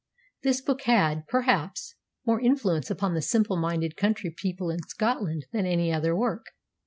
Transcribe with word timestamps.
This 0.41 0.61
book 0.61 0.81
had, 0.85 1.27
perhaps, 1.27 1.93
more 2.25 2.41
influence 2.41 2.89
upon 2.89 3.13
the 3.13 3.21
simple 3.21 3.55
minded 3.55 3.95
country 3.95 4.31
people 4.35 4.71
in 4.71 4.81
Scotland 4.87 5.45
than 5.53 5.67
any 5.67 5.93
other 5.93 6.15
work. 6.15 6.47